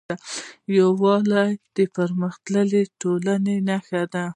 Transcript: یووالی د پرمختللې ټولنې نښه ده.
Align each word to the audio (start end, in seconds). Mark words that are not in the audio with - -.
یووالی 0.77 1.49
د 1.75 1.77
پرمختللې 1.95 2.81
ټولنې 3.01 3.55
نښه 3.67 4.01
ده. 4.13 4.25